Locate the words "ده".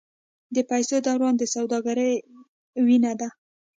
3.19-3.29